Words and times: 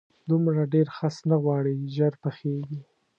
دومره 0.29 0.61
ډېر 0.73 0.87
خس 0.95 1.15
نه 1.29 1.37
غواړي، 1.43 1.75
ژر 1.95 2.13
پخېږي. 2.23 2.79